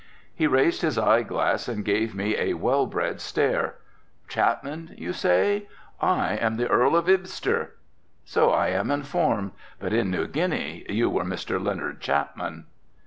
[0.33, 3.75] He raised his eye glass and gave me a well bred stare.
[4.27, 5.67] "Chapman you say?
[6.01, 7.75] I am the Earl of Ibster."
[8.25, 11.63] "So I am informed, but in New Guinea you were Mr.
[11.63, 12.65] Leonard Chapman."